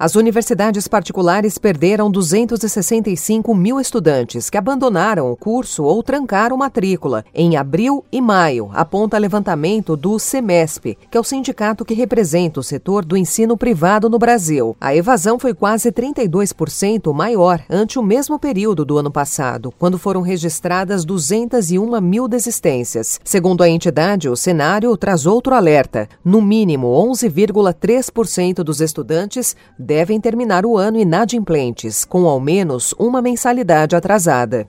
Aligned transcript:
As 0.00 0.14
universidades 0.14 0.86
particulares 0.86 1.58
perderam 1.58 2.08
265 2.08 3.52
mil 3.52 3.80
estudantes 3.80 4.48
que 4.48 4.56
abandonaram 4.56 5.28
o 5.32 5.36
curso 5.36 5.82
ou 5.82 6.04
trancaram 6.04 6.56
matrícula 6.56 7.24
em 7.34 7.56
abril 7.56 8.04
e 8.12 8.20
maio, 8.20 8.70
aponta 8.74 9.18
levantamento 9.18 9.96
do 9.96 10.16
SEMESP, 10.16 10.96
que 11.10 11.18
é 11.18 11.20
o 11.20 11.24
sindicato 11.24 11.84
que 11.84 11.94
representa 11.94 12.60
o 12.60 12.62
setor 12.62 13.04
do 13.04 13.16
ensino 13.16 13.56
privado 13.56 14.08
no 14.08 14.20
Brasil. 14.20 14.76
A 14.80 14.94
evasão 14.94 15.36
foi 15.36 15.52
quase 15.52 15.90
32% 15.90 17.12
maior 17.12 17.60
ante 17.68 17.98
o 17.98 18.02
mesmo 18.02 18.38
período 18.38 18.84
do 18.84 18.98
ano 18.98 19.10
passado, 19.10 19.74
quando 19.80 19.98
foram 19.98 20.20
registradas 20.20 21.04
201 21.04 22.00
mil 22.00 22.28
desistências. 22.28 23.18
Segundo 23.24 23.64
a 23.64 23.68
entidade, 23.68 24.28
o 24.28 24.36
cenário 24.36 24.96
traz 24.96 25.26
outro 25.26 25.56
alerta: 25.56 26.08
no 26.24 26.40
mínimo 26.40 26.86
11,3% 26.86 28.62
dos 28.62 28.80
estudantes 28.80 29.56
devem 29.88 30.20
terminar 30.20 30.66
o 30.66 30.76
ano 30.76 30.98
inadimplentes, 30.98 32.04
com 32.04 32.26
ao 32.26 32.38
menos 32.38 32.94
uma 32.98 33.22
mensalidade 33.22 33.96
atrasada. 33.96 34.66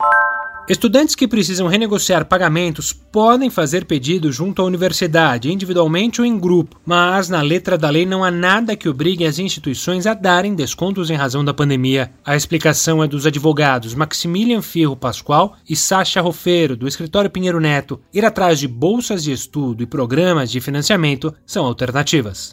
Estudantes 0.70 1.14
que 1.14 1.28
precisam 1.28 1.68
renegociar 1.68 2.24
pagamentos 2.24 2.94
podem 2.94 3.50
fazer 3.50 3.84
pedido 3.84 4.32
junto 4.32 4.62
à 4.62 4.66
universidade, 4.66 5.52
individualmente 5.52 6.22
ou 6.22 6.28
em 6.28 6.40
grupo, 6.40 6.80
mas 6.86 7.28
na 7.28 7.42
letra 7.42 7.78
da 7.78 7.90
lei 7.90 8.06
não 8.06 8.24
há 8.24 8.32
nada 8.32 8.78
que 8.78 8.88
obrigue 8.88 9.26
as 9.26 9.40
instituições 9.40 10.08
a 10.08 10.14
darem 10.14 10.56
descontos 10.56 11.10
em 11.10 11.16
razão 11.16 11.44
da 11.44 11.54
pandemia. 11.54 12.12
A 12.24 12.38
explicação 12.38 13.04
é 13.04 13.08
dos 13.08 13.26
advogados 13.26 13.96
Maximilian 13.96 14.62
Firro 14.62 14.96
Pascoal 14.96 15.58
e 15.68 15.76
Sasha 15.76 16.22
Rofeiro, 16.22 16.78
do 16.78 16.88
escritório 16.88 17.30
Pinheiro 17.30 17.60
Neto. 17.60 18.00
Ir 18.14 18.24
atrás 18.24 18.58
de 18.58 18.70
bolsas 18.70 19.22
de 19.24 19.34
estudo 19.34 19.84
e 19.84 19.88
programas 19.88 20.50
de 20.50 20.62
financiamento 20.62 21.34
são 21.46 21.66
alternativas. 21.66 22.52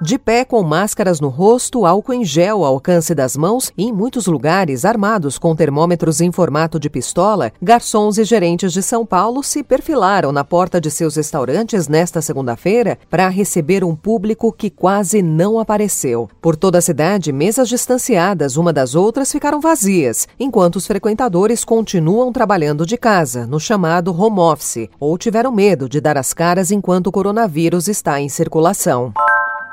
De 0.00 0.16
pé, 0.16 0.44
com 0.44 0.62
máscaras 0.62 1.20
no 1.20 1.28
rosto, 1.28 1.84
álcool 1.84 2.12
em 2.12 2.24
gel 2.24 2.64
ao 2.64 2.74
alcance 2.74 3.12
das 3.16 3.36
mãos 3.36 3.72
e, 3.76 3.82
em 3.82 3.92
muitos 3.92 4.28
lugares, 4.28 4.84
armados 4.84 5.38
com 5.38 5.56
termômetros 5.56 6.20
em 6.20 6.30
formato 6.30 6.78
de 6.78 6.88
pistola, 6.88 7.52
garçons 7.60 8.16
e 8.16 8.22
gerentes 8.22 8.72
de 8.72 8.80
São 8.80 9.04
Paulo 9.04 9.42
se 9.42 9.60
perfilaram 9.64 10.30
na 10.30 10.44
porta 10.44 10.80
de 10.80 10.88
seus 10.88 11.16
restaurantes 11.16 11.88
nesta 11.88 12.22
segunda-feira 12.22 12.96
para 13.10 13.28
receber 13.28 13.82
um 13.82 13.96
público 13.96 14.52
que 14.52 14.70
quase 14.70 15.20
não 15.20 15.58
apareceu. 15.58 16.30
Por 16.40 16.54
toda 16.54 16.78
a 16.78 16.82
cidade, 16.82 17.32
mesas 17.32 17.68
distanciadas 17.68 18.56
uma 18.56 18.72
das 18.72 18.94
outras 18.94 19.32
ficaram 19.32 19.60
vazias, 19.60 20.28
enquanto 20.38 20.76
os 20.76 20.86
frequentadores 20.86 21.64
continuam 21.64 22.32
trabalhando 22.32 22.86
de 22.86 22.96
casa, 22.96 23.48
no 23.48 23.58
chamado 23.58 24.16
home 24.16 24.38
office, 24.38 24.88
ou 25.00 25.18
tiveram 25.18 25.50
medo 25.50 25.88
de 25.88 26.00
dar 26.00 26.16
as 26.16 26.32
caras 26.32 26.70
enquanto 26.70 27.08
o 27.08 27.12
coronavírus 27.12 27.88
está 27.88 28.20
em 28.20 28.28
circulação. 28.28 29.12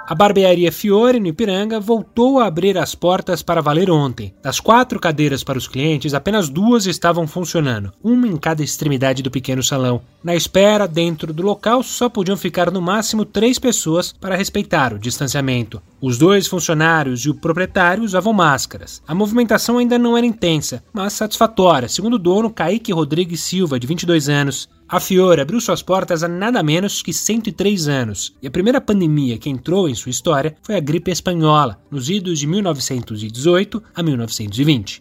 A 0.08 0.14
barbearia 0.14 0.72
Fiore, 0.72 1.20
no 1.20 1.26
Ipiranga, 1.26 1.80
voltou 1.80 2.40
a 2.40 2.46
abrir 2.46 2.78
as 2.78 2.94
portas 2.94 3.42
para 3.42 3.60
valer 3.60 3.90
ontem. 3.90 4.36
Das 4.44 4.60
quatro 4.60 5.00
cadeiras 5.00 5.44
para 5.44 5.58
os 5.58 5.68
clientes, 5.68 6.14
apenas 6.14 6.48
duas 6.48 6.86
estavam 6.86 7.26
funcionando, 7.26 7.92
uma 8.04 8.28
em 8.28 8.38
cada 8.38 8.64
extremidade 8.64 9.24
do 9.24 9.32
pequeno 9.32 9.64
salão. 9.64 10.04
Na 10.24 10.36
espera, 10.36 10.88
dentro 10.88 11.34
do 11.34 11.42
local, 11.42 11.82
só 11.82 12.08
podiam 12.08 12.38
ficar 12.38 12.70
no 12.70 12.80
máximo 12.80 13.26
três 13.26 13.58
pessoas 13.58 14.14
para 14.14 14.36
respeitar 14.36 14.94
o 14.94 15.00
distanciamento. 15.00 15.82
Os 16.00 16.20
dois 16.20 16.46
funcionários 16.46 17.22
e 17.22 17.32
o 17.32 17.36
proprietário 17.36 18.04
usavam 18.04 18.32
máscaras. 18.32 19.02
A 19.08 19.16
movimentação 19.16 19.80
ainda 19.80 19.98
não 19.98 20.16
era 20.16 20.26
intensa, 20.26 20.84
mas 20.94 21.14
satisfatória, 21.14 21.90
segundo 21.90 22.14
o 22.14 22.20
dono 22.20 22.52
Kaique 22.52 22.94
Rodrigues 22.94 23.42
Silva, 23.42 23.80
de 23.80 23.88
22 23.88 24.30
anos. 24.30 24.70
A 24.88 25.00
Fiore 25.00 25.42
abriu 25.42 25.60
suas 25.60 25.82
portas 25.82 26.22
há 26.22 26.28
nada 26.28 26.62
menos 26.62 27.02
que 27.02 27.12
103 27.12 27.88
anos, 27.88 28.36
e 28.40 28.46
a 28.46 28.52
primeira 28.52 28.80
pandemia 28.80 29.36
que 29.36 29.50
entrou 29.50 29.90
em 29.90 29.96
sua 29.96 30.12
história 30.12 30.56
foi 30.62 30.76
a 30.76 30.80
gripe 30.80 31.10
espanhola, 31.10 31.80
nos 31.90 32.08
idos 32.08 32.38
de 32.38 32.46
1918 32.46 33.82
a 33.96 34.04
1920. 34.04 35.00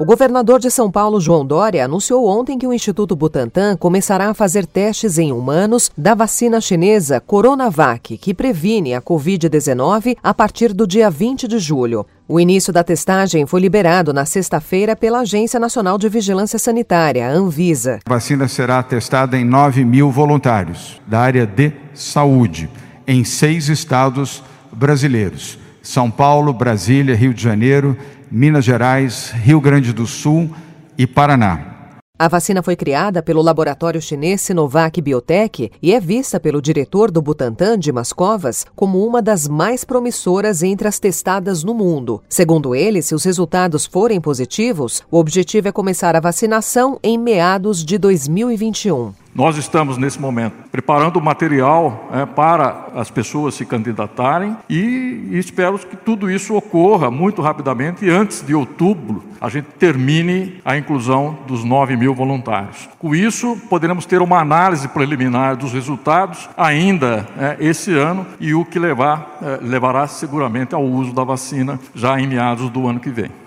O 0.00 0.04
governador 0.04 0.58
de 0.58 0.68
São 0.68 0.90
Paulo, 0.90 1.20
João 1.20 1.46
Dória, 1.46 1.84
anunciou 1.84 2.26
ontem 2.26 2.58
que 2.58 2.66
o 2.66 2.72
Instituto 2.72 3.14
Butantan 3.14 3.76
começará 3.76 4.28
a 4.28 4.34
fazer 4.34 4.66
testes 4.66 5.16
em 5.16 5.30
humanos 5.30 5.92
da 5.96 6.16
vacina 6.16 6.60
chinesa 6.60 7.20
Coronavac, 7.20 8.18
que 8.18 8.34
previne 8.34 8.94
a 8.94 9.00
Covid-19 9.00 10.16
a 10.20 10.34
partir 10.34 10.72
do 10.72 10.84
dia 10.84 11.08
20 11.08 11.46
de 11.46 11.60
julho. 11.60 12.04
O 12.26 12.40
início 12.40 12.72
da 12.72 12.82
testagem 12.82 13.46
foi 13.46 13.60
liberado 13.60 14.12
na 14.12 14.24
sexta-feira 14.24 14.96
pela 14.96 15.20
Agência 15.20 15.60
Nacional 15.60 15.98
de 15.98 16.08
Vigilância 16.08 16.58
Sanitária, 16.58 17.28
Anvisa. 17.28 17.98
A 18.06 18.10
vacina 18.10 18.48
será 18.48 18.82
testada 18.82 19.36
em 19.36 19.44
9 19.44 19.84
mil 19.84 20.10
voluntários 20.10 21.00
da 21.06 21.20
área 21.20 21.46
de 21.46 21.70
saúde, 21.92 22.70
em 23.06 23.24
seis 23.24 23.68
estados 23.68 24.42
brasileiros: 24.72 25.58
São 25.82 26.10
Paulo, 26.10 26.52
Brasília, 26.54 27.14
Rio 27.14 27.34
de 27.34 27.42
Janeiro 27.42 27.94
Minas 28.30 28.64
Gerais, 28.64 29.30
Rio 29.30 29.60
Grande 29.60 29.92
do 29.92 30.08
Sul 30.08 30.50
e 30.98 31.06
Paraná. 31.06 31.73
A 32.16 32.28
vacina 32.28 32.62
foi 32.62 32.76
criada 32.76 33.20
pelo 33.20 33.42
laboratório 33.42 34.00
chinês 34.00 34.40
Sinovac 34.40 35.02
Biotech 35.02 35.72
e 35.82 35.92
é 35.92 35.98
vista 35.98 36.38
pelo 36.38 36.62
diretor 36.62 37.10
do 37.10 37.20
Butantan, 37.20 37.76
Dimas 37.76 38.12
Covas, 38.12 38.64
como 38.76 39.04
uma 39.04 39.20
das 39.20 39.48
mais 39.48 39.82
promissoras 39.82 40.62
entre 40.62 40.86
as 40.86 41.00
testadas 41.00 41.64
no 41.64 41.74
mundo. 41.74 42.22
Segundo 42.28 42.72
ele, 42.72 43.02
se 43.02 43.16
os 43.16 43.24
resultados 43.24 43.84
forem 43.84 44.20
positivos, 44.20 45.02
o 45.10 45.18
objetivo 45.18 45.66
é 45.66 45.72
começar 45.72 46.14
a 46.14 46.20
vacinação 46.20 47.00
em 47.02 47.18
meados 47.18 47.84
de 47.84 47.98
2021. 47.98 49.23
Nós 49.34 49.56
estamos, 49.56 49.98
nesse 49.98 50.20
momento, 50.20 50.54
preparando 50.70 51.16
o 51.16 51.20
material 51.22 52.08
é, 52.12 52.24
para 52.24 52.86
as 52.94 53.10
pessoas 53.10 53.56
se 53.56 53.66
candidatarem 53.66 54.56
e, 54.70 55.28
e 55.32 55.38
espero 55.38 55.76
que 55.76 55.96
tudo 55.96 56.30
isso 56.30 56.54
ocorra 56.54 57.10
muito 57.10 57.42
rapidamente 57.42 58.04
e 58.04 58.10
antes 58.10 58.46
de 58.46 58.54
outubro 58.54 59.24
a 59.40 59.48
gente 59.48 59.66
termine 59.76 60.60
a 60.64 60.76
inclusão 60.76 61.36
dos 61.48 61.64
9 61.64 61.96
mil 61.96 62.14
voluntários. 62.14 62.88
Com 62.96 63.12
isso, 63.12 63.58
poderemos 63.68 64.06
ter 64.06 64.22
uma 64.22 64.38
análise 64.38 64.86
preliminar 64.86 65.56
dos 65.56 65.72
resultados 65.72 66.48
ainda 66.56 67.26
é, 67.36 67.56
esse 67.58 67.92
ano 67.92 68.24
e 68.38 68.54
o 68.54 68.64
que 68.64 68.78
levar, 68.78 69.38
é, 69.42 69.58
levará 69.60 70.06
seguramente 70.06 70.76
ao 70.76 70.84
uso 70.84 71.12
da 71.12 71.24
vacina 71.24 71.80
já 71.92 72.20
em 72.20 72.28
meados 72.28 72.70
do 72.70 72.86
ano 72.86 73.00
que 73.00 73.10
vem. 73.10 73.43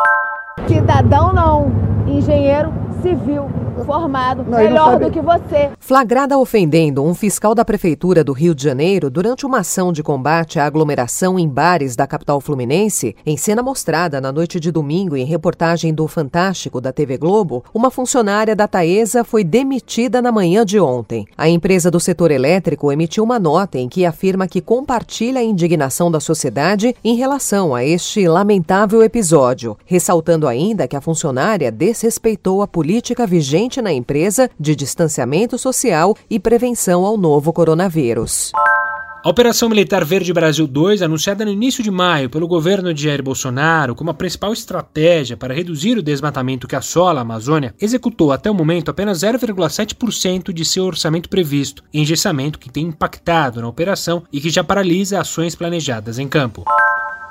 Cidadão 0.69 1.33
não, 1.33 1.73
engenheiro 2.07 2.71
civil 3.01 3.49
formado, 3.85 4.45
não, 4.45 4.59
melhor 4.59 4.99
do 4.99 5.11
que 5.11 5.21
você. 5.21 5.71
Flagrada 5.79 6.39
ofendendo 6.39 7.05
um 7.05 7.15
fiscal 7.15 7.55
da 7.55 7.65
Prefeitura 7.65 8.23
do 8.23 8.33
Rio 8.33 8.55
de 8.55 8.63
Janeiro 8.63 9.11
durante 9.11 9.45
uma 9.45 9.59
ação 9.59 9.93
de 9.93 10.03
combate 10.03 10.59
à 10.59 10.67
aglomeração 10.67 11.39
em 11.39 11.49
bares 11.49 11.97
da 11.97 12.07
capital 12.07 12.41
fluminense, 12.41 13.15
em 13.25 13.37
cena 13.37 13.63
mostrada 13.63 14.21
na 14.21 14.33
noite 14.33 14.61
de 14.61 14.71
domingo 14.71 15.17
em 15.17 15.25
reportagem 15.25 15.93
do 15.93 16.07
Fantástico 16.07 16.81
da 16.81 16.93
TV 16.93 17.17
Globo, 17.17 17.65
uma 17.73 17.91
funcionária 17.91 18.55
da 18.55 18.69
Taesa 18.69 19.25
foi 19.25 19.45
demitida 19.45 20.23
na 20.23 20.33
manhã 20.33 20.65
de 20.65 20.79
ontem. 20.79 21.27
A 21.37 21.49
empresa 21.49 21.91
do 21.91 22.01
setor 22.01 22.31
elétrico 22.31 22.93
emitiu 22.93 23.25
uma 23.25 23.39
nota 23.39 23.79
em 23.79 23.89
que 23.89 24.05
afirma 24.05 24.47
que 24.47 24.61
compartilha 24.61 25.41
a 25.41 25.45
indignação 25.45 26.11
da 26.11 26.21
sociedade 26.21 26.95
em 27.05 27.17
relação 27.17 27.75
a 27.75 27.85
este 27.85 28.27
lamentável 28.29 29.03
episódio, 29.03 29.77
ressaltando 29.85 30.47
ainda 30.47 30.87
que 30.87 30.97
a 30.97 31.01
funcionária 31.01 31.71
desrespeitou 31.71 32.63
a 32.63 32.67
política 32.67 33.27
vigente 33.27 33.68
na 33.77 33.93
empresa 33.93 34.51
de 34.59 34.75
distanciamento 34.75 35.59
social 35.59 36.17
e 36.31 36.41
prevenção 36.41 37.05
ao 37.05 37.19
novo 37.19 37.53
coronavírus. 37.53 38.53
A 39.25 39.29
Operação 39.29 39.69
Militar 39.69 40.05
Verde 40.05 40.33
Brasil 40.33 40.67
2, 40.67 41.03
anunciada 41.03 41.45
no 41.45 41.51
início 41.51 41.83
de 41.83 41.91
maio 41.91 42.31
pelo 42.31 42.49
governo 42.49 42.95
de 42.95 43.03
Jair 43.03 43.23
Bolsonaro 43.23 43.95
como 43.95 44.11
a 44.11 44.15
principal 44.15 44.53
estratégia 44.53 45.37
para 45.37 45.53
reduzir 45.53 45.99
o 45.99 46.03
desmatamento 46.03 46.69
que 46.69 46.77
assola 46.77 47.21
a 47.21 47.23
Amazônia, 47.23 47.75
executou 47.81 48.33
até 48.33 48.51
o 48.51 48.55
momento 48.55 48.91
apenas 48.91 49.19
0,7% 49.19 50.53
de 50.53 50.65
seu 50.65 50.85
orçamento 50.85 51.29
previsto, 51.29 51.83
engessamento 51.93 52.59
que 52.59 52.71
tem 52.71 52.87
impactado 52.87 53.61
na 53.61 53.69
operação 53.69 54.23
e 54.33 54.41
que 54.41 54.51
já 54.51 54.63
paralisa 54.65 55.21
ações 55.21 55.55
planejadas 55.55 56.19
em 56.19 56.27
campo. 56.29 56.65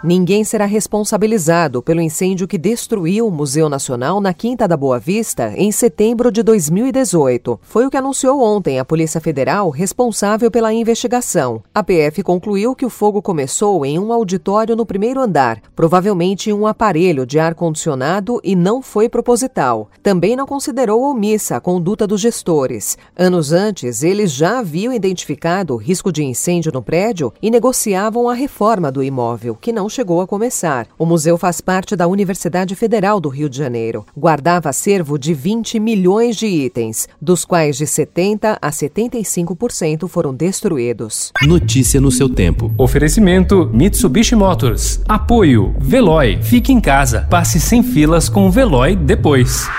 Ninguém 0.04 0.44
será 0.44 0.66
responsabilizado 0.66 1.82
pelo 1.82 2.00
incêndio 2.00 2.48
que 2.48 2.60
destruiu 2.60 3.28
o 3.28 3.32
Museu 3.32 3.68
Nacional 3.68 4.22
na 4.22 4.32
Quinta 4.32 4.68
da 4.68 4.78
Boa 4.78 5.00
Vista 5.00 5.52
em 5.56 5.72
setembro 5.72 6.32
de 6.32 6.44
2018. 6.44 7.60
Foi 7.64 7.84
o 7.84 7.90
que 7.90 7.98
anunciou 7.98 8.40
ontem 8.40 8.78
a 8.78 8.86
Polícia 8.86 9.20
Federal 9.20 9.72
responsável 9.72 10.52
pela 10.52 10.72
investigação. 10.72 11.64
A 11.74 11.82
PF 11.82 12.22
concluiu 12.22 12.76
que 12.76 12.86
o 12.86 12.92
fogo 12.92 13.24
começou 13.24 13.84
em 13.84 13.98
um 13.98 14.14
auditório 14.14 14.76
no 14.76 14.86
primeiro 14.86 15.20
andar, 15.20 15.60
provavelmente 15.76 16.52
em 16.52 16.54
um 16.54 16.68
aparelho 16.68 17.26
de 17.26 17.40
ar-condicionado 17.40 18.40
e 18.44 18.56
não 18.56 18.84
foi 18.84 19.10
proposital. 19.10 19.90
Também 20.04 20.36
não 20.36 20.46
considerou 20.46 21.02
omissa 21.02 21.56
a 21.56 21.60
conduta 21.60 22.06
dos 22.06 22.22
gestores. 22.22 23.00
Anos 23.18 23.52
antes, 23.52 24.04
eles 24.04 24.32
já 24.32 24.60
haviam 24.60 24.94
identificado 24.94 25.74
o 25.74 25.78
risco 25.78 26.12
de 26.12 26.24
incêndio 26.24 26.72
no 26.72 26.84
prédio 26.84 27.34
e 27.42 27.50
negociavam 27.50 28.30
a 28.30 28.36
reforma 28.36 28.92
do 28.92 29.02
imóvel, 29.02 29.58
que 29.60 29.74
não 29.74 29.87
não 29.88 29.90
chegou 29.90 30.20
a 30.20 30.28
começar. 30.28 30.86
O 31.00 31.06
museu 31.06 31.38
faz 31.38 31.62
parte 31.62 31.96
da 31.96 32.08
Universidade 32.08 32.76
Federal 32.76 33.22
do 33.22 33.30
Rio 33.30 33.50
de 33.50 33.58
Janeiro. 33.58 34.06
Guardava 34.18 34.68
acervo 34.68 35.18
de 35.18 35.34
20 35.34 35.80
milhões 35.80 36.36
de 36.36 36.46
itens, 36.46 37.08
dos 37.22 37.46
quais 37.46 37.78
de 37.78 37.88
70 37.88 38.58
a 38.62 38.70
75% 38.70 40.10
foram 40.10 40.34
destruídos. 40.34 41.32
Notícia 41.42 42.02
no 42.02 42.12
seu 42.12 42.28
tempo. 42.28 42.70
Oferecimento 42.78 43.70
Mitsubishi 43.74 44.36
Motors. 44.36 45.00
Apoio 45.08 45.74
Veloy. 45.80 46.40
Fique 46.44 46.74
em 46.74 46.82
casa. 46.82 47.26
Passe 47.30 47.58
sem 47.58 47.82
filas 47.82 48.28
com 48.28 48.46
o 48.46 48.52
Veloy 48.52 48.94
depois. 48.94 49.70